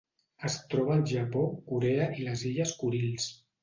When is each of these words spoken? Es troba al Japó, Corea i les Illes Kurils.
Es 0.47 0.55
troba 0.71 0.95
al 0.95 1.05
Japó, 1.13 1.45
Corea 1.69 2.11
i 2.25 2.29
les 2.31 2.49
Illes 2.53 2.77
Kurils. 2.83 3.35